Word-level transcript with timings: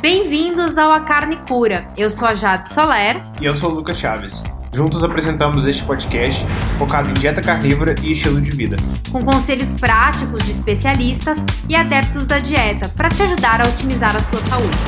Bem-vindos 0.00 0.78
ao 0.78 0.92
A 0.92 1.00
Carne 1.00 1.36
Cura. 1.38 1.84
Eu 1.96 2.08
sou 2.08 2.28
a 2.28 2.32
Jade 2.32 2.72
Soler. 2.72 3.20
E 3.40 3.44
eu 3.44 3.52
sou 3.52 3.72
o 3.72 3.74
Lucas 3.74 3.98
Chaves. 3.98 4.44
Juntos 4.72 5.02
apresentamos 5.02 5.66
este 5.66 5.82
podcast 5.82 6.46
focado 6.78 7.10
em 7.10 7.14
dieta 7.14 7.40
carnívora 7.40 7.96
e 8.04 8.12
estilo 8.12 8.40
de 8.40 8.52
vida. 8.52 8.76
Com 9.10 9.24
conselhos 9.24 9.72
práticos 9.72 10.44
de 10.44 10.52
especialistas 10.52 11.38
e 11.68 11.74
adeptos 11.74 12.26
da 12.26 12.38
dieta 12.38 12.88
para 12.90 13.08
te 13.08 13.24
ajudar 13.24 13.60
a 13.60 13.68
otimizar 13.68 14.14
a 14.14 14.20
sua 14.20 14.38
saúde. 14.42 14.78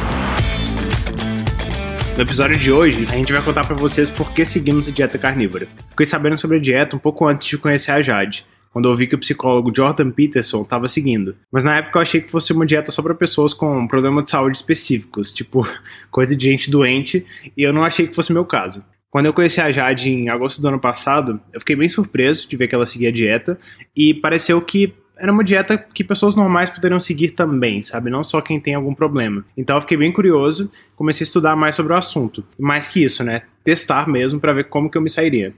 No 2.17 2.23
episódio 2.23 2.57
de 2.57 2.71
hoje, 2.71 3.09
a 3.11 3.17
gente 3.17 3.33
vai 3.33 3.43
contar 3.43 3.67
para 3.67 3.75
vocês 3.75 4.09
por 4.09 4.31
que 4.31 4.45
seguimos 4.45 4.87
a 4.87 4.93
dieta 4.93 5.19
carnívora. 5.19 5.67
Fiquei 5.89 6.07
sabendo 6.07 6.39
sobre 6.41 6.59
a 6.59 6.61
dieta 6.61 6.95
um 6.95 7.01
pouco 7.01 7.27
antes 7.27 7.49
de 7.49 7.59
conhecer 7.59 7.91
a 7.91 8.01
Jade 8.01 8.47
quando 8.73 8.89
eu 8.89 8.97
vi 8.97 9.07
que 9.07 9.15
o 9.15 9.19
psicólogo 9.19 9.73
Jordan 9.75 10.11
Peterson 10.11 10.63
estava 10.63 10.89
seguindo. 10.89 11.37
Mas 11.51 11.65
na 11.65 11.79
época 11.79 11.99
eu 11.99 12.03
achei 12.03 12.21
que 12.21 12.31
fosse 12.31 12.53
uma 12.53 12.65
dieta 12.65 12.93
só 12.93 13.03
para 13.03 13.15
pessoas 13.15 13.53
com 13.53 13.87
problemas 13.87 14.25
de 14.25 14.31
saúde 14.31 14.57
específicos, 14.57 15.33
tipo 15.33 15.67
coisa 16.11 16.35
de 16.37 16.45
gente 16.45 16.71
doente, 16.71 17.27
e 17.57 17.63
eu 17.63 17.73
não 17.73 17.85
achei 17.85 18.07
que 18.07 18.15
fosse 18.15 18.33
meu 18.33 18.45
caso. 18.45 18.85
Quando 19.11 19.27
eu 19.27 19.33
conheci 19.33 19.61
a 19.61 19.71
Jade 19.73 20.11
em 20.11 20.31
agosto 20.31 20.63
do 20.63 20.69
ano 20.69 20.79
passado, 20.79 21.41
eu 21.53 21.59
fiquei 21.59 21.75
bem 21.75 21.89
surpreso 21.89 22.49
de 22.49 22.57
ver 22.57 22.69
que 22.69 22.75
ela 22.75 22.87
seguia 22.87 23.09
a 23.09 23.13
dieta 23.13 23.59
e 23.95 24.15
pareceu 24.15 24.61
que 24.63 24.95
era 25.21 25.31
uma 25.31 25.45
dieta 25.45 25.77
que 25.77 26.03
pessoas 26.03 26.35
normais 26.35 26.71
poderiam 26.71 26.99
seguir 26.99 27.31
também, 27.31 27.83
sabe? 27.83 28.11
Não 28.11 28.25
só 28.25 28.41
quem 28.41 28.59
tem 28.59 28.75
algum 28.75 28.95
problema. 28.95 29.45
Então 29.57 29.77
eu 29.77 29.83
fiquei 29.83 29.97
bem 29.97 30.11
curioso, 30.11 30.71
comecei 30.97 31.25
a 31.25 31.29
estudar 31.29 31.55
mais 31.55 31.75
sobre 31.75 31.93
o 31.93 31.97
assunto. 31.97 32.43
Mais 32.59 32.89
que 32.89 33.05
isso, 33.05 33.23
né? 33.23 33.43
Testar 33.63 34.09
mesmo 34.09 34.41
para 34.41 34.55
ver 34.55 34.65
como 34.65 34.91
que 34.91 34.97
eu 34.97 35.03
me 35.03 35.11
sairia. 35.11 35.55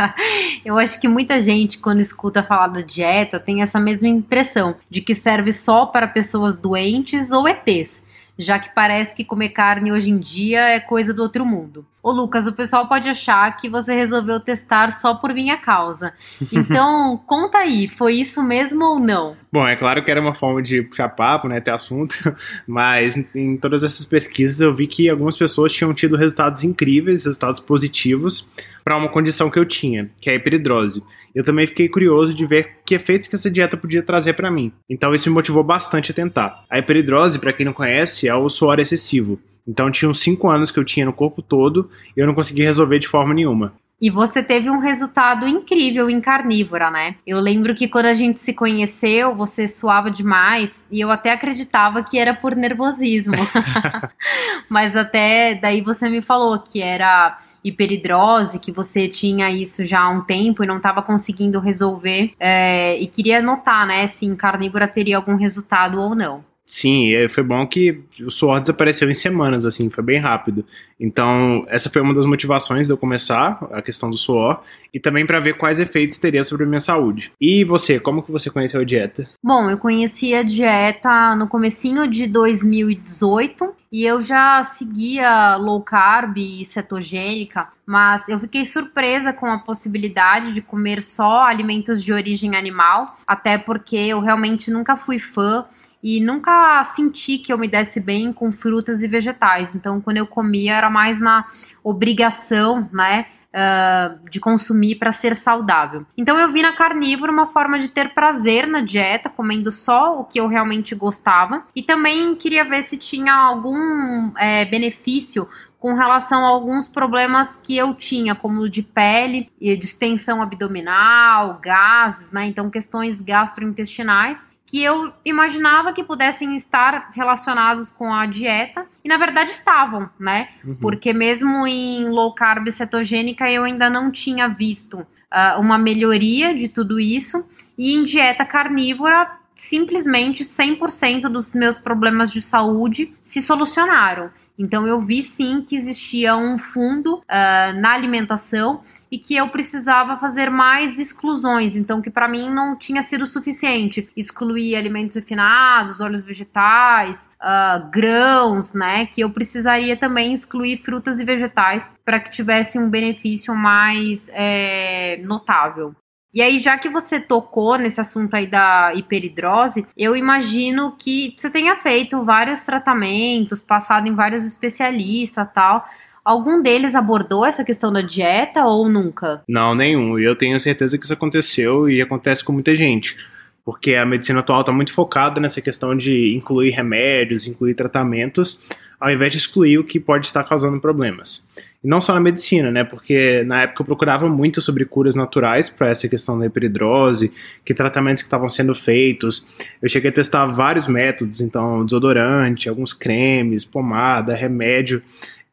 eu 0.64 0.78
acho 0.78 0.98
que 0.98 1.06
muita 1.06 1.38
gente, 1.40 1.78
quando 1.78 2.00
escuta 2.00 2.42
falar 2.42 2.68
da 2.68 2.80
dieta, 2.80 3.38
tem 3.38 3.60
essa 3.60 3.78
mesma 3.78 4.08
impressão 4.08 4.74
de 4.88 5.02
que 5.02 5.14
serve 5.14 5.52
só 5.52 5.84
para 5.84 6.08
pessoas 6.08 6.56
doentes 6.56 7.30
ou 7.30 7.46
ETs 7.46 8.02
já 8.38 8.58
que 8.58 8.74
parece 8.74 9.14
que 9.14 9.24
comer 9.24 9.50
carne 9.50 9.92
hoje 9.92 10.10
em 10.10 10.18
dia 10.18 10.60
é 10.60 10.80
coisa 10.80 11.14
do 11.14 11.22
outro 11.22 11.44
mundo. 11.44 11.86
Ô 12.02 12.10
Lucas, 12.10 12.46
o 12.46 12.52
pessoal 12.52 12.88
pode 12.88 13.08
achar 13.08 13.56
que 13.56 13.68
você 13.68 13.94
resolveu 13.94 14.38
testar 14.38 14.90
só 14.90 15.14
por 15.14 15.32
minha 15.32 15.56
causa. 15.56 16.12
Então, 16.52 17.16
conta 17.26 17.58
aí, 17.58 17.88
foi 17.88 18.14
isso 18.14 18.42
mesmo 18.42 18.84
ou 18.84 18.98
não? 18.98 19.36
Bom, 19.52 19.66
é 19.66 19.76
claro 19.76 20.02
que 20.02 20.10
era 20.10 20.20
uma 20.20 20.34
forma 20.34 20.62
de 20.62 20.82
puxar 20.82 21.08
papo, 21.10 21.46
né, 21.46 21.60
ter 21.60 21.70
assunto, 21.70 22.14
mas 22.66 23.16
em 23.34 23.56
todas 23.56 23.84
essas 23.84 24.04
pesquisas 24.04 24.60
eu 24.60 24.74
vi 24.74 24.86
que 24.86 25.08
algumas 25.08 25.36
pessoas 25.36 25.72
tinham 25.72 25.92
tido 25.92 26.16
resultados 26.16 26.64
incríveis, 26.64 27.24
resultados 27.24 27.60
positivos 27.60 28.48
para 28.84 28.96
uma 28.96 29.08
condição 29.08 29.50
que 29.50 29.58
eu 29.58 29.64
tinha, 29.64 30.10
que 30.20 30.28
é 30.28 30.32
a 30.32 30.36
hiperidrose. 30.36 31.02
Eu 31.34 31.44
também 31.44 31.66
fiquei 31.66 31.88
curioso 31.88 32.34
de 32.34 32.46
ver 32.46 32.78
que 32.86 32.94
efeitos 32.94 33.28
que 33.28 33.34
essa 33.34 33.50
dieta 33.50 33.76
podia 33.76 34.02
trazer 34.02 34.34
para 34.34 34.50
mim. 34.50 34.72
Então 34.88 35.14
isso 35.14 35.28
me 35.28 35.34
motivou 35.34 35.64
bastante 35.64 36.12
a 36.12 36.14
tentar. 36.14 36.64
A 36.70 36.78
hiperidrose, 36.78 37.38
para 37.38 37.52
quem 37.52 37.66
não 37.66 37.72
conhece, 37.72 38.28
é 38.28 38.34
o 38.34 38.48
suor 38.48 38.78
excessivo. 38.78 39.40
Então 39.66 39.90
tinha 39.90 40.10
uns 40.10 40.20
5 40.20 40.48
anos 40.48 40.70
que 40.70 40.78
eu 40.78 40.84
tinha 40.84 41.06
no 41.06 41.12
corpo 41.12 41.42
todo 41.42 41.90
e 42.16 42.20
eu 42.20 42.26
não 42.26 42.34
conseguia 42.34 42.66
resolver 42.66 42.98
de 42.98 43.08
forma 43.08 43.34
nenhuma. 43.34 43.72
E 44.00 44.10
você 44.10 44.42
teve 44.42 44.68
um 44.68 44.80
resultado 44.80 45.46
incrível 45.46 46.10
em 46.10 46.20
carnívora, 46.20 46.90
né? 46.90 47.14
Eu 47.26 47.40
lembro 47.40 47.74
que 47.74 47.88
quando 47.88 48.06
a 48.06 48.14
gente 48.14 48.38
se 48.38 48.52
conheceu, 48.52 49.34
você 49.34 49.66
suava 49.66 50.10
demais 50.10 50.84
e 50.90 51.00
eu 51.00 51.10
até 51.10 51.32
acreditava 51.32 52.02
que 52.02 52.18
era 52.18 52.34
por 52.34 52.54
nervosismo. 52.54 53.34
Mas 54.68 54.96
até 54.96 55.54
daí 55.54 55.80
você 55.80 56.08
me 56.08 56.20
falou 56.20 56.58
que 56.58 56.82
era 56.82 57.38
hiperidrose, 57.64 58.58
que 58.58 58.70
você 58.70 59.08
tinha 59.08 59.50
isso 59.50 59.84
já 59.84 60.00
há 60.00 60.10
um 60.10 60.20
tempo 60.20 60.62
e 60.62 60.66
não 60.66 60.76
estava 60.76 61.02
conseguindo 61.02 61.58
resolver. 61.58 62.32
É, 62.38 62.96
e 63.00 63.06
queria 63.06 63.40
notar, 63.40 63.86
né, 63.86 64.06
se 64.06 64.26
em 64.26 64.36
carnívora 64.36 64.86
teria 64.86 65.16
algum 65.16 65.36
resultado 65.36 65.98
ou 65.98 66.14
não. 66.14 66.44
Sim, 66.66 67.12
foi 67.28 67.42
bom 67.42 67.66
que 67.66 68.02
o 68.22 68.30
suor 68.30 68.60
desapareceu 68.60 69.10
em 69.10 69.14
semanas, 69.14 69.66
assim, 69.66 69.90
foi 69.90 70.02
bem 70.02 70.18
rápido. 70.18 70.64
Então, 70.98 71.66
essa 71.68 71.90
foi 71.90 72.00
uma 72.00 72.14
das 72.14 72.24
motivações 72.24 72.86
de 72.86 72.92
eu 72.92 72.96
começar, 72.96 73.66
a 73.70 73.82
questão 73.82 74.08
do 74.08 74.16
suor, 74.16 74.62
e 74.92 74.98
também 74.98 75.26
para 75.26 75.40
ver 75.40 75.58
quais 75.58 75.78
efeitos 75.78 76.16
teria 76.16 76.42
sobre 76.42 76.64
a 76.64 76.68
minha 76.68 76.80
saúde. 76.80 77.32
E 77.38 77.64
você, 77.64 78.00
como 78.00 78.22
que 78.22 78.32
você 78.32 78.48
conheceu 78.48 78.80
a 78.80 78.84
dieta? 78.84 79.28
Bom, 79.42 79.68
eu 79.68 79.76
conheci 79.76 80.34
a 80.34 80.42
dieta 80.42 81.36
no 81.36 81.48
comecinho 81.48 82.08
de 82.08 82.26
2018, 82.26 83.74
e 83.92 84.04
eu 84.04 84.20
já 84.20 84.64
seguia 84.64 85.56
low 85.56 85.80
carb 85.82 86.38
e 86.38 86.64
cetogênica, 86.64 87.68
mas 87.86 88.28
eu 88.28 88.40
fiquei 88.40 88.64
surpresa 88.64 89.32
com 89.32 89.46
a 89.46 89.58
possibilidade 89.58 90.52
de 90.52 90.62
comer 90.62 91.02
só 91.02 91.44
alimentos 91.44 92.02
de 92.02 92.12
origem 92.12 92.56
animal, 92.56 93.16
até 93.26 93.58
porque 93.58 93.96
eu 93.96 94.20
realmente 94.20 94.70
nunca 94.70 94.96
fui 94.96 95.18
fã 95.18 95.64
e 96.04 96.20
nunca 96.20 96.84
senti 96.84 97.38
que 97.38 97.50
eu 97.50 97.56
me 97.56 97.66
desse 97.66 97.98
bem 97.98 98.30
com 98.30 98.50
frutas 98.50 99.02
e 99.02 99.08
vegetais. 99.08 99.74
Então, 99.74 100.02
quando 100.02 100.18
eu 100.18 100.26
comia, 100.26 100.74
era 100.74 100.90
mais 100.90 101.18
na 101.18 101.46
obrigação, 101.82 102.86
né? 102.92 103.24
Uh, 103.54 104.28
de 104.28 104.40
consumir 104.40 104.96
para 104.96 105.12
ser 105.12 105.36
saudável. 105.36 106.04
Então 106.18 106.36
eu 106.36 106.48
vi 106.48 106.60
na 106.60 106.72
carnívora 106.72 107.30
uma 107.30 107.46
forma 107.46 107.78
de 107.78 107.88
ter 107.88 108.12
prazer 108.12 108.66
na 108.66 108.80
dieta, 108.80 109.30
comendo 109.30 109.70
só 109.70 110.18
o 110.18 110.24
que 110.24 110.40
eu 110.40 110.48
realmente 110.48 110.92
gostava, 110.92 111.62
e 111.72 111.80
também 111.80 112.34
queria 112.34 112.64
ver 112.64 112.82
se 112.82 112.98
tinha 112.98 113.32
algum 113.32 114.32
é, 114.36 114.64
benefício 114.64 115.48
com 115.78 115.94
relação 115.94 116.44
a 116.44 116.48
alguns 116.48 116.88
problemas 116.88 117.60
que 117.62 117.76
eu 117.76 117.94
tinha, 117.94 118.34
como 118.34 118.68
de 118.68 118.82
pele, 118.82 119.48
distensão 119.78 120.42
abdominal, 120.42 121.60
gases, 121.62 122.32
né? 122.32 122.46
Então 122.46 122.68
questões 122.68 123.20
gastrointestinais 123.20 124.48
que 124.66 124.82
eu 124.82 125.12
imaginava 125.24 125.92
que 125.92 126.02
pudessem 126.02 126.56
estar 126.56 127.10
relacionados 127.14 127.92
com 127.92 128.12
a 128.12 128.26
dieta 128.26 128.86
e 129.04 129.08
na 129.08 129.16
verdade 129.16 129.50
estavam, 129.50 130.08
né? 130.18 130.48
Uhum. 130.64 130.74
Porque 130.76 131.12
mesmo 131.12 131.66
em 131.66 132.08
low 132.08 132.34
carb 132.34 132.68
cetogênica 132.70 133.50
eu 133.50 133.64
ainda 133.64 133.90
não 133.90 134.10
tinha 134.10 134.48
visto 134.48 134.98
uh, 134.98 135.60
uma 135.60 135.78
melhoria 135.78 136.54
de 136.54 136.68
tudo 136.68 136.98
isso 136.98 137.44
e 137.76 137.94
em 137.94 138.04
dieta 138.04 138.44
carnívora 138.44 139.30
simplesmente 139.56 140.44
100% 140.44 141.28
dos 141.28 141.52
meus 141.52 141.78
problemas 141.78 142.32
de 142.32 142.42
saúde 142.42 143.12
se 143.22 143.40
solucionaram. 143.40 144.30
Então 144.58 144.86
eu 144.86 145.00
vi 145.00 145.22
sim 145.22 145.62
que 145.62 145.74
existia 145.74 146.36
um 146.36 146.56
fundo 146.56 147.16
uh, 147.16 147.80
na 147.80 147.92
alimentação 147.92 148.82
e 149.10 149.18
que 149.18 149.36
eu 149.36 149.48
precisava 149.48 150.16
fazer 150.16 150.48
mais 150.48 150.98
exclusões. 150.98 151.74
Então 151.74 152.00
que 152.00 152.10
para 152.10 152.28
mim 152.28 152.50
não 152.50 152.76
tinha 152.76 153.02
sido 153.02 153.26
suficiente 153.26 154.08
excluir 154.16 154.76
alimentos 154.76 155.16
refinados, 155.16 156.00
óleos 156.00 156.22
vegetais, 156.22 157.28
uh, 157.42 157.90
grãos, 157.90 158.72
né? 158.72 159.06
Que 159.06 159.22
eu 159.22 159.30
precisaria 159.30 159.96
também 159.96 160.32
excluir 160.32 160.76
frutas 160.76 161.20
e 161.20 161.24
vegetais 161.24 161.90
para 162.04 162.20
que 162.20 162.30
tivesse 162.30 162.78
um 162.78 162.88
benefício 162.88 163.54
mais 163.54 164.28
é, 164.32 165.20
notável. 165.24 165.94
E 166.34 166.42
aí, 166.42 166.58
já 166.58 166.76
que 166.76 166.88
você 166.88 167.20
tocou 167.20 167.78
nesse 167.78 168.00
assunto 168.00 168.34
aí 168.34 168.48
da 168.48 168.92
hiperidrose, 168.92 169.86
eu 169.96 170.16
imagino 170.16 170.92
que 170.98 171.32
você 171.36 171.48
tenha 171.48 171.76
feito 171.76 172.24
vários 172.24 172.62
tratamentos, 172.62 173.62
passado 173.62 174.08
em 174.08 174.14
vários 174.16 174.44
especialistas 174.44 175.46
tal. 175.54 175.84
Algum 176.24 176.60
deles 176.60 176.96
abordou 176.96 177.46
essa 177.46 177.62
questão 177.62 177.92
da 177.92 178.00
dieta 178.00 178.64
ou 178.64 178.88
nunca? 178.88 179.44
Não, 179.48 179.76
nenhum. 179.76 180.18
E 180.18 180.24
eu 180.24 180.34
tenho 180.34 180.58
certeza 180.58 180.98
que 180.98 181.04
isso 181.04 181.12
aconteceu 181.12 181.88
e 181.88 182.02
acontece 182.02 182.42
com 182.42 182.52
muita 182.52 182.74
gente. 182.74 183.16
Porque 183.64 183.94
a 183.94 184.04
medicina 184.04 184.40
atual 184.40 184.60
está 184.60 184.72
muito 184.72 184.92
focada 184.92 185.40
nessa 185.40 185.60
questão 185.60 185.96
de 185.96 186.34
incluir 186.34 186.70
remédios, 186.70 187.46
incluir 187.46 187.74
tratamentos, 187.74 188.58
ao 188.98 189.10
invés 189.10 189.30
de 189.30 189.38
excluir 189.38 189.78
o 189.78 189.84
que 189.84 190.00
pode 190.00 190.26
estar 190.26 190.42
causando 190.42 190.80
problemas. 190.80 191.46
E 191.84 191.88
não 191.88 192.00
só 192.00 192.14
na 192.14 192.20
medicina, 192.20 192.70
né? 192.70 192.82
Porque 192.82 193.44
na 193.44 193.62
época 193.62 193.82
eu 193.82 193.86
procurava 193.86 194.26
muito 194.28 194.62
sobre 194.62 194.86
curas 194.86 195.14
naturais 195.14 195.68
para 195.68 195.90
essa 195.90 196.08
questão 196.08 196.38
da 196.38 196.46
hiperidrose, 196.46 197.30
que 197.64 197.74
tratamentos 197.74 198.22
que 198.22 198.26
estavam 198.26 198.48
sendo 198.48 198.74
feitos. 198.74 199.46
Eu 199.82 199.88
cheguei 199.88 200.10
a 200.10 200.14
testar 200.14 200.46
vários 200.46 200.88
métodos, 200.88 201.40
então 201.42 201.84
desodorante, 201.84 202.68
alguns 202.68 202.94
cremes, 202.94 203.64
pomada, 203.64 204.34
remédio, 204.34 205.02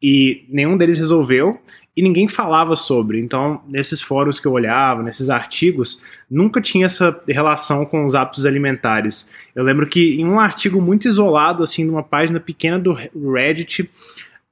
e 0.01 0.45
nenhum 0.49 0.77
deles 0.77 0.97
resolveu 0.97 1.59
e 1.95 2.01
ninguém 2.01 2.27
falava 2.27 2.75
sobre. 2.75 3.19
Então, 3.19 3.61
nesses 3.67 4.01
fóruns 4.01 4.39
que 4.39 4.47
eu 4.47 4.53
olhava, 4.53 5.03
nesses 5.03 5.29
artigos, 5.29 6.01
nunca 6.29 6.61
tinha 6.61 6.85
essa 6.85 7.19
relação 7.27 7.85
com 7.85 8.05
os 8.05 8.15
hábitos 8.15 8.45
alimentares. 8.45 9.29
Eu 9.53 9.63
lembro 9.63 9.85
que 9.85 10.15
em 10.15 10.25
um 10.25 10.39
artigo 10.39 10.81
muito 10.81 11.07
isolado, 11.07 11.63
assim, 11.63 11.83
numa 11.83 12.03
página 12.03 12.39
pequena 12.39 12.79
do 12.79 12.93
Reddit, 13.33 13.89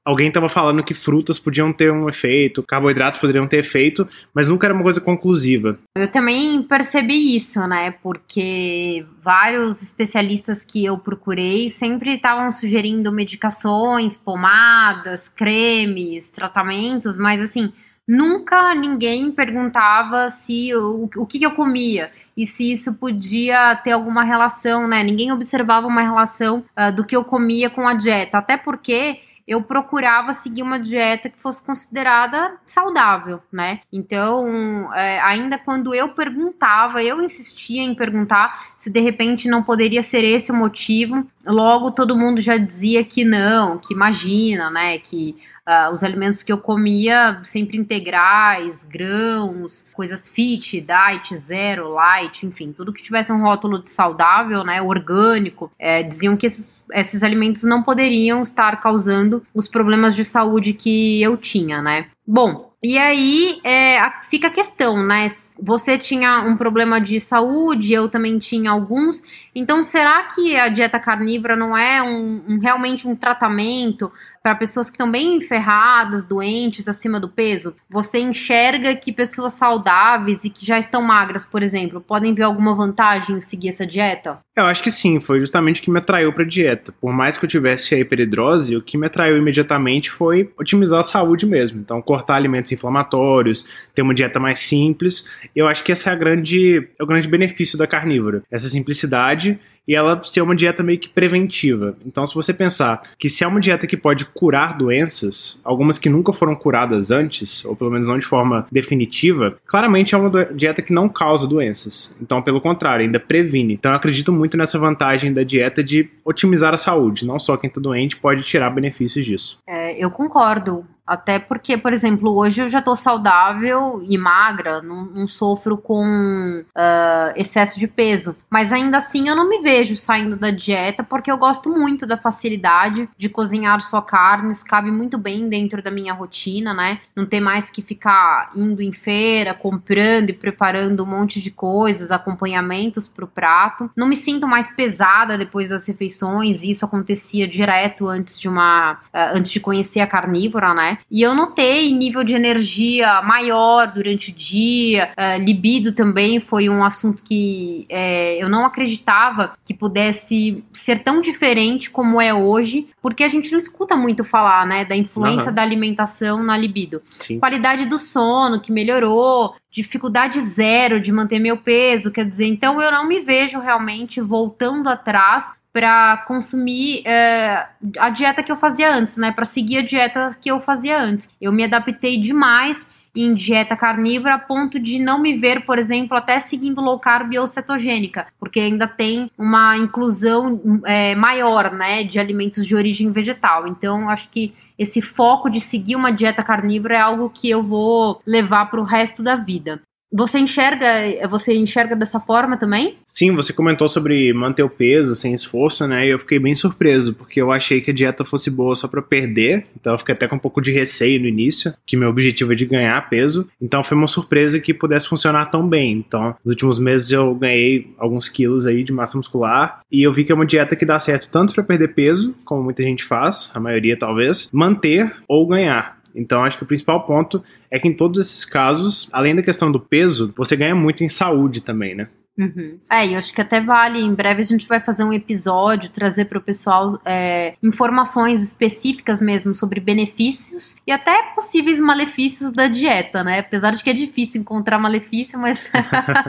alguém 0.10 0.30
estava 0.30 0.50
falando 0.50 0.84
que 0.84 0.94
frutas 0.94 1.38
podiam 1.38 1.72
ter 1.72 1.92
um 1.92 2.10
efeito, 2.10 2.64
carboidratos 2.64 3.22
poderiam 3.22 3.48
ter 3.48 3.60
efeito, 3.60 4.08
mas 4.34 4.50
nunca 4.50 4.66
era 4.66 4.74
uma 4.74 4.84
coisa 4.84 5.00
conclusiva. 5.00 5.78
Eu 5.96 6.12
também 6.12 6.64
percebi 6.64 7.36
isso, 7.36 7.66
né? 7.68 7.92
Porque 7.92 9.06
vários 9.22 9.82
especialistas 9.84 10.66
que 10.66 10.84
eu 10.84 10.98
procurei 10.98 11.70
sempre 11.70 12.16
estavam 12.16 12.52
sugerindo 12.52 13.12
medicações, 13.12 14.18
pomadas, 14.18 15.30
cremes, 15.30 16.30
tratamentos, 16.30 17.18
mas 17.18 17.40
assim, 17.40 17.72
nunca 18.08 18.74
ninguém 18.74 19.32
perguntava 19.32 20.32
se 20.32 20.74
o, 20.74 21.08
o 21.18 21.28
que, 21.28 21.38
que 21.38 21.46
eu 21.46 21.52
comia 21.52 22.10
e 22.36 22.48
se 22.48 22.72
isso 22.72 22.96
podia 22.96 23.76
ter 23.76 23.92
alguma 23.92 24.24
relação, 24.24 24.88
né? 24.88 25.04
Ninguém 25.04 25.32
observava 25.32 25.86
uma 25.86 26.02
relação 26.02 26.64
uh, 26.76 26.92
do 26.96 27.06
que 27.06 27.16
eu 27.16 27.24
comia 27.24 27.70
com 27.70 27.88
a 27.88 27.94
dieta, 27.94 28.40
até 28.40 28.58
porque 28.58 29.20
eu 29.50 29.64
procurava 29.64 30.32
seguir 30.32 30.62
uma 30.62 30.80
dieta 30.80 31.28
que 31.28 31.40
fosse 31.40 31.66
considerada 31.66 32.56
saudável, 32.68 33.42
né? 33.52 33.80
Então, 33.92 34.94
é, 34.94 35.20
ainda 35.22 35.58
quando 35.58 35.96
eu 35.96 36.10
perguntava, 36.10 37.02
eu 37.02 37.20
insistia 37.20 37.82
em 37.82 37.96
perguntar 37.96 38.68
se 38.78 38.92
de 38.92 39.00
repente 39.00 39.50
não 39.50 39.64
poderia 39.64 40.04
ser 40.04 40.24
esse 40.24 40.52
o 40.52 40.56
motivo, 40.56 41.26
logo 41.44 41.90
todo 41.90 42.16
mundo 42.16 42.40
já 42.40 42.58
dizia 42.58 43.04
que 43.04 43.26
não, 43.26 43.80
que 43.80 43.92
imagina, 43.92 44.70
né? 44.70 45.00
Que 45.00 45.36
Uh, 45.70 45.94
os 45.94 46.04
alimentos 46.04 46.42
que 46.42 46.52
eu 46.52 46.58
comia 46.58 47.40
sempre 47.44 47.78
integrais, 47.78 48.84
grãos, 48.84 49.86
coisas 49.94 50.28
fit, 50.28 50.82
diet, 50.82 51.38
zero, 51.38 51.90
light, 51.90 52.44
enfim, 52.44 52.74
tudo 52.76 52.92
que 52.92 53.04
tivesse 53.04 53.32
um 53.32 53.40
rótulo 53.40 53.78
de 53.78 53.92
saudável, 53.92 54.64
né, 54.64 54.82
orgânico, 54.82 55.72
é, 55.78 56.02
diziam 56.02 56.36
que 56.36 56.48
esses, 56.48 56.84
esses 56.92 57.22
alimentos 57.22 57.62
não 57.62 57.84
poderiam 57.84 58.42
estar 58.42 58.80
causando 58.80 59.46
os 59.54 59.68
problemas 59.68 60.16
de 60.16 60.26
saúde 60.26 60.74
que 60.74 61.22
eu 61.22 61.38
tinha, 61.38 61.84
né. 61.84 62.08
Bom, 62.26 62.70
e 62.82 62.98
aí 62.98 63.60
é, 63.66 64.00
fica 64.24 64.48
a 64.48 64.52
questão, 64.52 65.06
né? 65.06 65.28
Você 65.62 65.98
tinha 65.98 66.44
um 66.44 66.56
problema 66.56 67.02
de 67.02 67.20
saúde, 67.20 67.92
eu 67.92 68.08
também 68.08 68.40
tinha 68.40 68.72
alguns. 68.72 69.22
Então, 69.54 69.84
será 69.84 70.24
que 70.24 70.56
a 70.56 70.70
dieta 70.70 70.98
carnívora 70.98 71.58
não 71.58 71.78
é 71.78 72.02
um, 72.02 72.42
um 72.48 72.60
realmente 72.60 73.06
um 73.06 73.18
tratamento 73.18 74.10
para 74.50 74.56
pessoas 74.56 74.90
que 74.90 74.96
estão 74.96 75.12
bem 75.12 75.40
ferradas, 75.42 76.24
doentes, 76.24 76.88
acima 76.88 77.20
do 77.20 77.30
peso? 77.30 77.76
Você 77.88 78.18
enxerga 78.18 78.96
que 78.96 79.14
pessoas 79.14 79.54
saudáveis 79.54 80.40
e 80.44 80.50
que 80.50 80.66
já 80.66 80.80
estão 80.80 81.04
magras, 81.04 81.46
por 81.46 81.62
exemplo, 81.62 82.02
podem 82.02 82.34
ver 82.34 82.44
alguma 82.44 82.74
vantagem 82.74 83.36
em 83.36 83.42
seguir 83.42 83.70
essa 83.70 83.86
dieta? 83.86 84.40
Eu 84.60 84.66
acho 84.66 84.84
que 84.84 84.92
sim, 84.92 85.20
foi 85.20 85.40
justamente 85.40 85.80
o 85.80 85.84
que 85.84 85.90
me 85.90 86.00
atraiu 86.00 86.34
para 86.34 86.44
a 86.44 86.48
dieta. 86.48 86.94
Por 87.00 87.14
mais 87.14 87.38
que 87.38 87.46
eu 87.46 87.50
tivesse 87.50 87.96
a 87.96 88.00
hiperidrose, 88.00 88.76
o 88.76 88.82
que 88.82 88.98
me 88.98 89.08
atraiu 89.08 89.38
imediatamente 89.38 90.12
foi 90.12 90.50
otimizar 90.60 91.00
a 91.00 91.04
saúde 91.04 91.46
mesmo. 91.46 91.80
Então, 91.80 92.02
cortar 92.02 92.36
alimentos 92.36 92.72
inflamatórios, 92.72 93.66
ter 93.96 94.02
uma 94.02 94.14
dieta 94.14 94.40
mais 94.40 94.60
simples. 94.60 95.28
Eu 95.56 95.68
acho 95.68 95.84
que 95.84 95.92
esse 95.92 96.10
é, 96.10 96.12
a 96.12 96.16
grande, 96.16 96.88
é 97.00 97.04
o 97.04 97.08
grande 97.08 97.28
benefício 97.28 97.78
da 97.78 97.88
carnívora. 97.88 98.44
Essa 98.52 98.68
simplicidade 98.68 99.58
e 99.90 99.96
ela 99.96 100.22
ser 100.24 100.42
uma 100.42 100.56
dieta 100.56 100.84
meio 100.84 101.00
que 101.00 101.10
preventiva. 101.10 101.98
Então, 102.06 102.24
se 102.24 102.36
você 102.36 102.54
pensar 102.54 103.02
que 103.18 103.28
se 103.28 103.44
é 103.44 103.48
uma 103.48 103.60
dieta 103.60 103.88
que 103.88 103.98
pode 103.98 104.24
curar 104.24 104.78
doenças, 104.78 105.60
algumas 105.64 105.98
que 105.98 106.08
nunca 106.08 106.32
foram 106.32 106.56
curadas 106.56 107.10
antes, 107.10 107.66
ou 107.66 107.76
pelo 107.76 107.90
menos 107.90 108.08
não 108.08 108.20
de 108.20 108.26
forma 108.26 108.68
definitiva, 108.72 109.58
claramente 109.66 110.14
é 110.14 110.18
uma 110.18 110.46
dieta 110.46 110.84
que 110.84 110.94
não 110.94 111.10
causa 111.10 111.48
doenças. 111.48 112.14
Então, 112.22 112.40
pelo 112.40 112.62
contrário, 112.62 113.04
ainda 113.04 113.20
previne. 113.20 113.74
Então, 113.74 113.92
eu 113.92 113.96
acredito 113.96 114.32
muito 114.32 114.49
nessa 114.58 114.78
vantagem 114.80 115.34
da 115.34 115.44
dieta 115.44 115.84
de 115.84 116.10
otimizar 116.24 116.74
a 116.74 116.78
saúde. 116.78 117.26
Não 117.26 117.40
só 117.40 117.58
quem 117.58 117.68
está 117.68 117.80
doente 117.80 118.18
pode 118.18 118.44
tirar 118.44 118.70
benefícios 118.70 119.26
disso. 119.26 119.60
É, 119.68 120.04
eu 120.04 120.10
concordo. 120.12 120.86
Até 121.10 121.40
porque, 121.40 121.76
por 121.76 121.92
exemplo, 121.92 122.38
hoje 122.38 122.62
eu 122.62 122.70
já 122.70 122.84
tô 122.84 122.96
saudável 122.96 124.06
e 124.08 124.16
magra, 124.16 124.80
não, 124.80 125.06
não 125.06 125.26
sofro 125.26 125.76
com 125.76 126.64
uh, 126.64 127.34
excesso 127.36 127.80
de 127.80 127.88
peso. 127.88 128.36
Mas 128.48 128.72
ainda 128.72 128.98
assim 128.98 129.28
eu 129.28 129.36
não 129.36 129.50
me 129.50 129.60
vejo 129.60 129.98
saindo 129.98 130.38
da 130.38 130.52
dieta 130.52 131.04
porque 131.04 131.32
eu 131.32 131.38
gosto 131.40 131.68
muito 131.68 132.06
da 132.06 132.16
facilidade 132.16 133.10
de 133.18 133.28
cozinhar 133.28 133.82
só 133.82 134.02
carnes, 134.02 134.62
cabe 134.62 134.92
muito 134.92 135.18
bem 135.18 135.50
dentro 135.50 135.82
da 135.82 135.90
minha 135.90 136.14
rotina, 136.14 136.76
né? 136.76 137.00
Não 137.16 137.26
ter 137.26 137.40
mais 137.40 137.72
que 137.72 137.82
ficar 137.82 138.52
indo 138.56 138.80
em 138.80 138.92
feira, 138.92 139.56
comprando 139.56 140.30
e 140.30 140.34
preparando 140.34 141.02
um 141.02 141.08
monte 141.08 141.42
de 141.42 141.50
coisas, 141.50 142.12
acompanhamentos 142.12 143.08
pro 143.08 143.26
prato. 143.26 143.90
Não 143.98 144.08
me 144.08 144.16
sinto 144.16 144.48
mais 144.48 144.70
pesada 144.76 145.40
depois 145.40 145.70
das 145.70 145.88
refeições, 145.88 146.62
isso 146.62 146.86
acontecia 146.86 147.48
direto 147.48 148.08
antes 148.08 148.40
de 148.40 148.48
uma. 148.48 149.00
Uh, 149.12 149.38
antes 149.38 149.52
de 149.52 149.60
conhecer 149.60 150.02
a 150.02 150.08
carnívora, 150.08 150.72
né? 150.72 150.99
E 151.10 151.22
eu 151.22 151.34
notei 151.34 151.92
nível 151.92 152.24
de 152.24 152.36
energia 152.36 153.22
maior 153.22 153.92
durante 153.92 154.32
o 154.32 154.34
dia, 154.34 155.12
uh, 155.18 155.42
libido 155.44 155.94
também 155.94 156.40
foi 156.40 156.70
um 156.70 156.84
assunto 156.84 157.24
que 157.24 157.86
é, 157.90 158.42
eu 158.42 158.50
não 158.50 158.66
acreditava 158.66 159.58
que 159.66 159.74
pudesse 159.74 160.64
ser 160.72 161.00
tão 161.00 161.22
diferente 161.22 161.90
como 161.90 162.22
é 162.22 162.34
hoje, 162.34 162.88
porque 163.02 163.24
a 163.24 163.28
gente 163.28 163.52
não 163.52 163.58
escuta 163.58 163.96
muito 163.96 164.24
falar, 164.24 164.66
né, 164.66 164.86
da 164.86 164.96
influência 164.96 165.50
uhum. 165.50 165.56
da 165.56 165.62
alimentação 165.62 166.44
na 166.44 166.58
libido. 166.58 167.02
Sim. 167.06 167.40
Qualidade 167.40 167.86
do 167.86 168.00
sono 168.00 168.60
que 168.60 168.72
melhorou, 168.72 169.56
dificuldade 169.72 170.40
zero 170.40 171.00
de 171.00 171.12
manter 171.12 171.40
meu 171.40 171.58
peso, 171.58 172.12
quer 172.12 172.26
dizer, 172.26 172.48
então 172.48 172.82
eu 172.82 172.92
não 172.92 173.08
me 173.08 173.20
vejo 173.20 173.60
realmente 173.60 174.20
voltando 174.20 174.88
atrás 174.90 175.54
para 175.72 176.18
consumir 176.28 177.04
é, 177.06 177.68
a 177.98 178.10
dieta 178.10 178.44
que 178.44 178.52
eu 178.52 178.56
fazia 178.56 178.94
antes, 178.94 179.18
né? 179.18 179.32
Para 179.32 179.46
seguir 179.46 179.80
a 179.80 179.86
dieta 179.86 180.32
que 180.40 180.50
eu 180.50 180.60
fazia 180.60 181.00
antes. 181.00 181.30
Eu 181.40 181.52
me 181.52 181.64
adaptei 181.64 182.20
demais 182.20 182.88
em 183.16 183.34
dieta 183.34 183.76
carnívora 183.76 184.36
a 184.36 184.40
ponto 184.40 184.80
de 184.80 185.00
não 185.00 185.20
me 185.22 185.38
ver, 185.38 185.66
por 185.66 185.78
exemplo, 185.78 186.16
até 186.16 186.40
seguindo 186.40 186.82
low 186.82 187.00
carb 187.00 187.34
ou 187.38 187.48
cetogênica, 187.48 188.28
porque 188.40 188.60
ainda 188.60 188.88
tem 188.88 189.32
uma 189.38 189.76
inclusão 189.78 190.82
é, 190.86 191.16
maior, 191.16 191.72
né, 191.72 192.04
de 192.04 192.20
alimentos 192.20 192.66
de 192.66 192.76
origem 192.76 193.12
vegetal. 193.12 193.68
Então, 193.68 194.10
acho 194.10 194.30
que 194.30 194.54
esse 194.78 195.02
foco 195.02 195.50
de 195.50 195.60
seguir 195.60 195.96
uma 195.96 196.12
dieta 196.12 196.44
carnívora 196.44 196.96
é 196.96 197.00
algo 197.00 197.30
que 197.30 197.50
eu 197.50 197.62
vou 197.64 198.22
levar 198.26 198.68
para 198.68 198.80
o 198.80 198.86
resto 198.86 199.24
da 199.24 199.36
vida. 199.36 199.82
Você 200.12 200.40
enxerga, 200.40 201.28
você 201.30 201.56
enxerga 201.56 201.96
dessa 201.96 202.20
forma 202.20 202.58
também? 202.58 202.98
Sim, 203.06 203.36
você 203.36 203.54
comentou 203.54 203.88
sobre 203.88 204.34
manter 204.34 204.64
o 204.64 204.70
peso 204.70 205.16
sem 205.16 205.34
esforço, 205.36 205.88
né? 205.88 206.08
E 206.08 206.10
eu 206.10 206.18
fiquei 206.18 206.40
bem 206.40 206.56
surpreso, 206.56 207.14
porque 207.14 207.40
eu 207.40 207.52
achei 207.52 207.80
que 207.80 207.92
a 207.92 207.94
dieta 207.94 208.26
fosse 208.26 208.50
boa 208.50 208.76
só 208.76 208.88
para 208.88 209.04
perder, 209.04 209.68
então 209.80 209.94
eu 209.94 210.00
fiquei 210.00 210.16
até 210.16 210.28
com 210.28 210.36
um 210.36 210.40
pouco 210.40 210.62
de 210.62 210.72
receio 210.72 211.20
no 211.20 211.28
início, 211.28 211.74
que 211.86 211.96
meu 211.96 212.10
objetivo 212.10 212.54
é 212.54 212.56
de 212.56 212.66
ganhar 212.66 213.08
peso. 213.08 213.48
Então 213.62 213.84
foi 213.84 213.96
uma 213.96 214.08
surpresa 214.08 214.60
que 214.60 214.74
pudesse 214.74 215.08
funcionar 215.08 215.52
tão 215.52 215.68
bem. 215.68 216.04
Então, 216.08 216.36
nos 216.44 216.54
últimos 216.54 216.80
meses 216.80 217.12
eu 217.12 217.36
ganhei 217.36 217.94
alguns 217.98 218.28
quilos 218.28 218.66
aí 218.66 218.84
de 218.84 218.92
massa 218.92 219.16
muscular 219.16 219.82
e 219.92 220.02
eu 220.04 220.12
vi 220.12 220.24
que 220.24 220.32
é 220.32 220.36
uma 220.36 220.46
dieta 220.46 220.76
que 220.76 220.86
dá 220.86 220.98
certo 220.98 221.30
tanto 221.30 221.54
para 221.54 221.64
perder 221.64 221.90
peso, 221.90 222.36
como 222.44 222.64
muita 222.64 222.82
gente 222.82 223.04
faz, 223.04 223.52
a 223.54 223.60
maioria 223.60 223.98
talvez, 223.98 224.50
manter 224.52 225.14
ou 225.28 225.48
ganhar. 225.48 225.99
Então, 226.16 226.44
acho 226.44 226.58
que 226.58 226.64
o 226.64 226.68
principal 226.68 227.06
ponto 227.06 227.44
é 227.70 227.80
que 227.80 227.88
em 227.88 227.94
todos 227.94 228.20
esses 228.20 228.46
casos, 228.46 229.10
além 229.12 229.36
da 229.36 229.44
questão 229.44 229.72
do 229.72 229.80
peso, 229.80 230.34
você 230.36 230.56
ganha 230.56 230.76
muito 230.76 231.04
em 231.04 231.08
saúde 231.08 231.62
também, 231.62 231.96
né? 231.96 232.08
Uhum. 232.40 232.80
É, 232.90 233.06
eu 233.06 233.20
acho 233.20 233.34
que 233.34 233.42
até 233.42 233.60
vale, 233.60 234.00
em 234.00 234.16
breve 234.16 234.42
a 234.42 234.46
gente 234.46 234.66
vai 234.66 234.80
fazer 234.80 235.04
um 235.04 235.12
episódio, 235.12 235.90
trazer 235.90 236.26
para 236.26 236.38
o 236.38 236.42
pessoal 236.42 236.98
é, 237.04 237.56
informações 237.62 238.42
específicas 238.42 239.20
mesmo 239.20 239.54
sobre 239.54 239.82
benefícios 239.82 240.78
e 240.88 240.92
até 240.92 241.22
possíveis 241.36 241.82
malefícios 241.82 242.52
da 242.52 242.70
dieta, 242.70 243.26
né? 243.26 243.40
Apesar 243.40 243.76
de 243.76 243.84
que 243.84 243.90
é 243.90 243.94
difícil 243.94 244.40
encontrar 244.40 244.80
malefício, 244.80 245.38
mas 245.38 245.70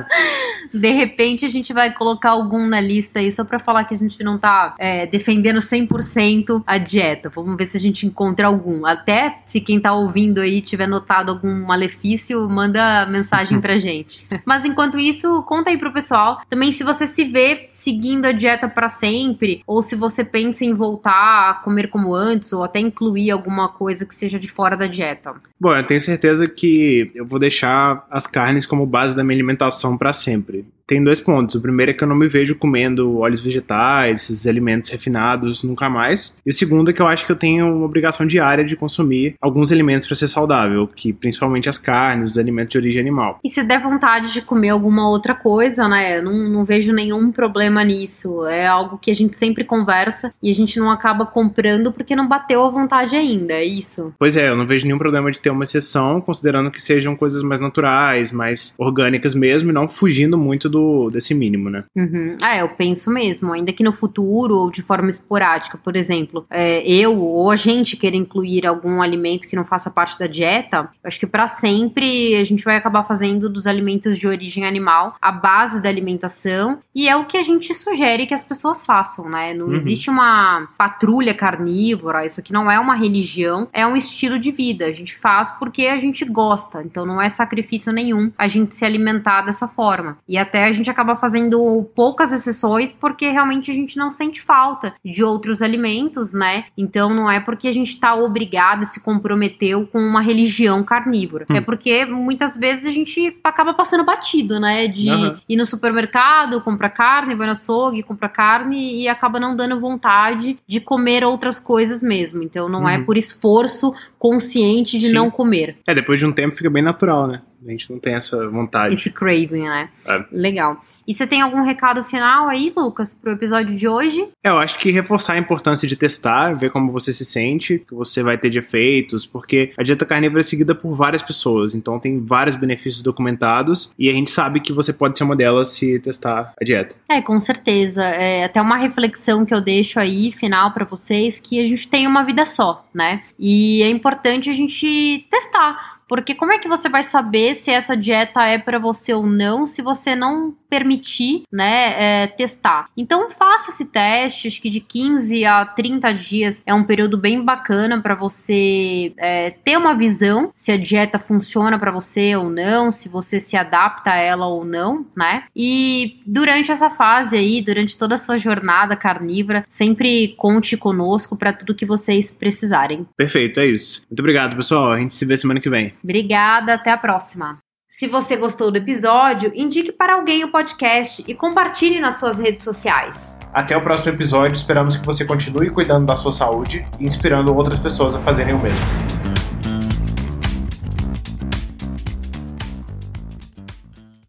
de 0.74 0.90
repente 0.90 1.44
a 1.44 1.48
gente 1.48 1.72
vai 1.72 1.94
colocar 1.94 2.30
algum 2.30 2.66
na 2.66 2.80
lista 2.80 3.20
aí 3.20 3.30
só 3.30 3.44
para 3.44 3.60
falar 3.60 3.84
que 3.84 3.94
a 3.94 3.98
gente 3.98 4.24
não 4.24 4.36
tá 4.36 4.74
é, 4.80 5.06
defendendo 5.06 5.58
100% 5.58 6.64
a 6.66 6.76
dieta. 6.76 7.30
Vamos 7.30 7.56
ver 7.56 7.66
se 7.66 7.76
a 7.76 7.80
gente 7.80 8.04
encontra 8.04 8.48
algum. 8.48 8.84
Até 8.84 9.38
se 9.46 9.60
quem 9.60 9.80
tá 9.80 9.92
ouvindo 9.92 10.40
aí 10.40 10.60
tiver 10.60 10.88
notado 10.88 11.30
algum 11.30 11.64
malefício, 11.64 12.48
manda 12.50 13.06
mensagem 13.06 13.60
pra 13.60 13.78
gente. 13.78 14.26
Mas 14.44 14.64
enquanto 14.64 14.98
isso, 14.98 15.40
conta 15.44 15.70
aí 15.70 15.78
pro 15.78 15.92
pessoal 15.92 15.99
pessoal. 16.00 16.40
Também 16.48 16.72
se 16.72 16.82
você 16.82 17.06
se 17.06 17.24
vê 17.24 17.66
seguindo 17.68 18.24
a 18.24 18.32
dieta 18.32 18.68
para 18.68 18.88
sempre, 18.88 19.62
ou 19.66 19.82
se 19.82 19.94
você 19.94 20.24
pensa 20.24 20.64
em 20.64 20.72
voltar 20.72 21.50
a 21.50 21.54
comer 21.54 21.88
como 21.88 22.14
antes, 22.14 22.52
ou 22.52 22.64
até 22.64 22.80
incluir 22.80 23.30
alguma 23.30 23.68
coisa 23.68 24.06
que 24.06 24.14
seja 24.14 24.38
de 24.38 24.50
fora 24.50 24.76
da 24.76 24.86
dieta. 24.86 25.34
Bom, 25.60 25.74
eu 25.76 25.86
tenho 25.86 26.00
certeza 26.00 26.48
que 26.48 27.10
eu 27.14 27.26
vou 27.26 27.38
deixar 27.38 28.06
as 28.10 28.26
carnes 28.26 28.64
como 28.64 28.86
base 28.86 29.14
da 29.14 29.22
minha 29.22 29.36
alimentação 29.36 29.96
para 29.96 30.12
sempre 30.12 30.64
tem 30.90 31.04
dois 31.04 31.20
pontos. 31.20 31.54
O 31.54 31.60
primeiro 31.60 31.92
é 31.92 31.94
que 31.94 32.02
eu 32.02 32.08
não 32.08 32.16
me 32.16 32.26
vejo 32.26 32.56
comendo 32.56 33.18
óleos 33.18 33.40
vegetais, 33.40 34.22
esses 34.22 34.46
alimentos 34.48 34.90
refinados, 34.90 35.62
nunca 35.62 35.88
mais. 35.88 36.36
E 36.44 36.50
o 36.50 36.52
segundo 36.52 36.90
é 36.90 36.92
que 36.92 37.00
eu 37.00 37.06
acho 37.06 37.26
que 37.26 37.30
eu 37.30 37.36
tenho 37.36 37.72
uma 37.76 37.84
obrigação 37.84 38.26
diária 38.26 38.64
de 38.64 38.74
consumir 38.74 39.34
alguns 39.40 39.70
alimentos 39.70 40.08
para 40.08 40.16
ser 40.16 40.28
saudável, 40.28 40.88
que 40.88 41.12
principalmente 41.12 41.68
as 41.68 41.78
carnes, 41.78 42.32
os 42.32 42.38
alimentos 42.38 42.72
de 42.72 42.78
origem 42.78 43.00
animal. 43.00 43.38
E 43.44 43.50
se 43.50 43.62
der 43.62 43.80
vontade 43.80 44.32
de 44.32 44.40
comer 44.40 44.70
alguma 44.70 45.08
outra 45.08 45.34
coisa, 45.34 45.86
né? 45.86 46.18
Eu 46.18 46.24
não, 46.24 46.48
não 46.48 46.64
vejo 46.64 46.92
nenhum 46.92 47.30
problema 47.30 47.84
nisso. 47.84 48.46
É 48.46 48.66
algo 48.66 48.98
que 48.98 49.10
a 49.10 49.14
gente 49.14 49.36
sempre 49.36 49.62
conversa 49.62 50.32
e 50.42 50.50
a 50.50 50.54
gente 50.54 50.78
não 50.80 50.90
acaba 50.90 51.26
comprando 51.26 51.92
porque 51.92 52.16
não 52.16 52.26
bateu 52.26 52.64
a 52.64 52.70
vontade 52.70 53.14
ainda, 53.14 53.52
é 53.52 53.64
isso. 53.64 54.12
Pois 54.18 54.36
é, 54.36 54.48
eu 54.48 54.56
não 54.56 54.66
vejo 54.66 54.86
nenhum 54.86 54.98
problema 54.98 55.30
de 55.30 55.40
ter 55.40 55.50
ter 55.50 55.52
uma 55.52 55.64
exceção, 55.64 56.20
considerando 56.20 56.70
que 56.70 56.80
sejam 56.80 57.16
coisas 57.16 57.42
mais 57.42 57.60
naturais, 57.60 58.32
mais 58.32 58.74
orgânicas 58.78 59.34
mesmo, 59.34 59.70
e 59.70 59.72
não 59.72 59.88
fugindo 59.88 60.38
muito 60.38 60.68
do 60.68 60.79
desse 61.12 61.34
mínimo, 61.34 61.68
né? 61.68 61.84
Uhum. 61.96 62.36
É, 62.42 62.62
eu 62.62 62.68
penso 62.70 63.10
mesmo, 63.10 63.52
ainda 63.52 63.72
que 63.72 63.82
no 63.82 63.92
futuro 63.92 64.56
ou 64.56 64.70
de 64.70 64.82
forma 64.82 65.08
esporádica, 65.08 65.78
por 65.78 65.96
exemplo, 65.96 66.46
é, 66.50 66.82
eu 66.86 67.18
ou 67.18 67.50
a 67.50 67.56
gente 67.56 67.96
queira 67.96 68.16
incluir 68.16 68.66
algum 68.66 69.02
alimento 69.02 69.48
que 69.48 69.56
não 69.56 69.64
faça 69.64 69.90
parte 69.90 70.18
da 70.18 70.26
dieta, 70.26 70.90
acho 71.04 71.18
que 71.18 71.26
para 71.26 71.46
sempre 71.46 72.36
a 72.36 72.44
gente 72.44 72.64
vai 72.64 72.76
acabar 72.76 73.04
fazendo 73.04 73.48
dos 73.48 73.66
alimentos 73.66 74.18
de 74.18 74.26
origem 74.26 74.64
animal 74.64 75.16
a 75.20 75.32
base 75.32 75.80
da 75.80 75.88
alimentação 75.88 76.78
e 76.94 77.08
é 77.08 77.16
o 77.16 77.26
que 77.26 77.36
a 77.36 77.42
gente 77.42 77.72
sugere 77.74 78.26
que 78.26 78.34
as 78.34 78.44
pessoas 78.44 78.84
façam, 78.84 79.28
né? 79.28 79.54
Não 79.54 79.66
uhum. 79.66 79.72
existe 79.72 80.10
uma 80.10 80.68
patrulha 80.76 81.34
carnívora, 81.34 82.24
isso 82.24 82.40
aqui 82.40 82.52
não 82.52 82.70
é 82.70 82.78
uma 82.78 82.94
religião, 82.94 83.68
é 83.72 83.86
um 83.86 83.96
estilo 83.96 84.38
de 84.38 84.50
vida. 84.50 84.86
A 84.86 84.92
gente 84.92 85.16
faz 85.16 85.50
porque 85.52 85.86
a 85.86 85.98
gente 85.98 86.24
gosta, 86.24 86.82
então 86.82 87.06
não 87.06 87.20
é 87.20 87.28
sacrifício 87.28 87.92
nenhum 87.92 88.32
a 88.36 88.48
gente 88.48 88.74
se 88.74 88.84
alimentar 88.84 89.42
dessa 89.42 89.68
forma. 89.68 90.18
E 90.28 90.38
até 90.38 90.64
a 90.64 90.69
gente 90.72 90.90
acaba 90.90 91.16
fazendo 91.16 91.88
poucas 91.94 92.32
exceções 92.32 92.92
porque 92.92 93.28
realmente 93.28 93.70
a 93.70 93.74
gente 93.74 93.96
não 93.96 94.10
sente 94.10 94.40
falta 94.40 94.94
de 95.04 95.22
outros 95.22 95.62
alimentos, 95.62 96.32
né? 96.32 96.64
Então 96.76 97.14
não 97.14 97.30
é 97.30 97.40
porque 97.40 97.68
a 97.68 97.72
gente 97.72 97.88
está 97.88 98.14
obrigado, 98.14 98.84
se 98.84 99.00
comprometeu 99.00 99.86
com 99.86 99.98
uma 99.98 100.20
religião 100.20 100.82
carnívora. 100.82 101.46
Hum. 101.50 101.56
É 101.56 101.60
porque 101.60 102.04
muitas 102.04 102.56
vezes 102.56 102.86
a 102.86 102.90
gente 102.90 103.36
acaba 103.42 103.74
passando 103.74 104.04
batido, 104.04 104.58
né? 104.58 104.88
De 104.88 105.10
uhum. 105.10 105.36
ir 105.48 105.56
no 105.56 105.66
supermercado, 105.66 106.60
comprar 106.60 106.90
carne, 106.90 107.34
vai 107.34 107.46
no 107.46 107.52
açougue, 107.52 108.02
comprar 108.02 108.28
carne 108.28 109.02
e 109.02 109.08
acaba 109.08 109.40
não 109.40 109.54
dando 109.54 109.80
vontade 109.80 110.58
de 110.66 110.80
comer 110.80 111.24
outras 111.24 111.58
coisas 111.58 112.02
mesmo. 112.02 112.42
Então 112.42 112.68
não 112.68 112.88
é 112.88 112.96
uhum. 112.96 113.02
é 113.02 113.04
por 113.04 113.16
esforço 113.16 113.94
consciente 114.18 114.98
de 114.98 115.08
Sim. 115.08 115.14
não 115.14 115.30
comer. 115.30 115.78
É, 115.86 115.94
depois 115.94 116.18
de 116.18 116.26
um 116.26 116.32
tempo 116.32 116.56
fica 116.56 116.70
bem 116.70 116.82
natural, 116.82 117.26
né? 117.26 117.42
A 117.70 117.72
gente 117.72 117.90
não 117.90 117.98
tem 117.98 118.14
essa 118.14 118.48
vontade. 118.48 118.94
Esse 118.94 119.10
craving, 119.10 119.62
né? 119.62 119.88
É. 120.06 120.24
Legal. 120.32 120.84
E 121.06 121.14
você 121.14 121.26
tem 121.26 121.40
algum 121.40 121.62
recado 121.62 122.02
final 122.02 122.48
aí, 122.48 122.72
Lucas, 122.76 123.14
pro 123.14 123.32
episódio 123.32 123.74
de 123.76 123.86
hoje? 123.86 124.28
É, 124.44 124.50
eu 124.50 124.58
acho 124.58 124.76
que 124.78 124.90
reforçar 124.90 125.34
a 125.34 125.38
importância 125.38 125.86
de 125.86 125.96
testar, 125.96 126.54
ver 126.54 126.70
como 126.70 126.90
você 126.90 127.12
se 127.12 127.24
sente, 127.24 127.78
que 127.78 127.94
você 127.94 128.22
vai 128.22 128.36
ter 128.36 128.50
de 128.50 128.58
efeitos, 128.58 129.24
porque 129.24 129.72
a 129.78 129.82
dieta 129.82 130.04
carnívora 130.04 130.40
é 130.40 130.42
seguida 130.42 130.74
por 130.74 130.92
várias 130.92 131.22
pessoas, 131.22 131.74
então 131.74 131.98
tem 131.98 132.20
vários 132.20 132.56
benefícios 132.56 133.02
documentados 133.02 133.94
e 133.98 134.10
a 134.10 134.12
gente 134.12 134.30
sabe 134.30 134.60
que 134.60 134.72
você 134.72 134.92
pode 134.92 135.16
ser 135.16 135.24
uma 135.24 135.36
delas 135.36 135.70
se 135.70 135.98
testar 136.00 136.52
a 136.60 136.64
dieta. 136.64 136.94
É, 137.08 137.22
com 137.22 137.38
certeza. 137.38 138.02
É 138.02 138.44
até 138.44 138.60
uma 138.60 138.76
reflexão 138.76 139.44
que 139.46 139.54
eu 139.54 139.60
deixo 139.60 140.00
aí, 140.00 140.32
final 140.32 140.72
para 140.72 140.84
vocês, 140.84 141.38
que 141.38 141.60
a 141.60 141.64
gente 141.64 141.88
tem 141.88 142.06
uma 142.06 142.24
vida 142.24 142.44
só, 142.44 142.84
né? 142.92 143.22
E 143.38 143.82
é 143.82 143.88
importante 143.88 144.50
a 144.50 144.52
gente 144.52 145.26
testar 145.30 145.99
porque 146.10 146.34
como 146.34 146.52
é 146.52 146.58
que 146.58 146.66
você 146.66 146.88
vai 146.88 147.04
saber 147.04 147.54
se 147.54 147.70
essa 147.70 147.96
dieta 147.96 148.44
é 148.44 148.58
para 148.58 148.80
você 148.80 149.14
ou 149.14 149.28
não, 149.28 149.64
se 149.64 149.80
você 149.80 150.16
não 150.16 150.52
permitir, 150.68 151.44
né, 151.52 152.24
é, 152.24 152.26
testar? 152.26 152.88
Então 152.96 153.30
faça 153.30 153.70
esse 153.70 153.84
teste, 153.84 154.48
acho 154.48 154.60
que 154.60 154.68
de 154.68 154.80
15 154.80 155.44
a 155.44 155.64
30 155.64 156.12
dias 156.12 156.62
é 156.66 156.74
um 156.74 156.82
período 156.82 157.16
bem 157.16 157.44
bacana 157.44 158.00
para 158.00 158.16
você 158.16 159.12
é, 159.18 159.50
ter 159.50 159.76
uma 159.76 159.94
visão 159.94 160.50
se 160.52 160.72
a 160.72 160.76
dieta 160.76 161.16
funciona 161.16 161.78
para 161.78 161.92
você 161.92 162.34
ou 162.34 162.50
não, 162.50 162.90
se 162.90 163.08
você 163.08 163.38
se 163.38 163.56
adapta 163.56 164.10
a 164.10 164.16
ela 164.16 164.48
ou 164.48 164.64
não, 164.64 165.06
né? 165.16 165.44
E 165.54 166.20
durante 166.26 166.72
essa 166.72 166.90
fase 166.90 167.36
aí, 167.36 167.62
durante 167.62 167.96
toda 167.96 168.16
a 168.16 168.18
sua 168.18 168.36
jornada 168.36 168.96
carnívora, 168.96 169.64
sempre 169.68 170.34
conte 170.36 170.76
conosco 170.76 171.36
para 171.36 171.52
tudo 171.52 171.72
que 171.72 171.86
vocês 171.86 172.32
precisarem. 172.32 173.06
Perfeito, 173.16 173.60
é 173.60 173.66
isso. 173.66 174.04
Muito 174.10 174.18
obrigado, 174.18 174.56
pessoal. 174.56 174.90
A 174.90 174.98
gente 174.98 175.14
se 175.14 175.24
vê 175.24 175.36
semana 175.36 175.60
que 175.60 175.70
vem. 175.70 175.94
Obrigada, 176.02 176.74
até 176.74 176.90
a 176.90 176.96
próxima. 176.96 177.58
Se 177.88 178.06
você 178.06 178.36
gostou 178.36 178.70
do 178.70 178.78
episódio, 178.78 179.50
indique 179.52 179.90
para 179.90 180.14
alguém 180.14 180.44
o 180.44 180.52
podcast 180.52 181.24
e 181.26 181.34
compartilhe 181.34 181.98
nas 181.98 182.20
suas 182.20 182.38
redes 182.38 182.64
sociais. 182.64 183.36
Até 183.52 183.76
o 183.76 183.80
próximo 183.80 184.14
episódio, 184.14 184.54
esperamos 184.54 184.94
que 184.94 185.04
você 185.04 185.24
continue 185.24 185.70
cuidando 185.70 186.06
da 186.06 186.16
sua 186.16 186.30
saúde 186.30 186.86
e 187.00 187.04
inspirando 187.04 187.52
outras 187.52 187.80
pessoas 187.80 188.14
a 188.14 188.20
fazerem 188.20 188.54
o 188.54 188.60
mesmo. 188.60 189.19